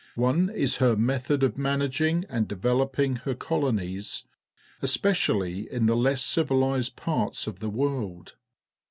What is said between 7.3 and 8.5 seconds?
of the world.